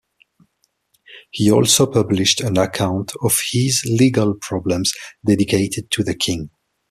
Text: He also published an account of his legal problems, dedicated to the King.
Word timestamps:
He 1.29 1.51
also 1.51 1.85
published 1.85 2.41
an 2.41 2.57
account 2.57 3.11
of 3.21 3.37
his 3.51 3.83
legal 3.85 4.33
problems, 4.33 4.93
dedicated 5.23 5.91
to 5.91 6.03
the 6.03 6.15
King. 6.15 6.49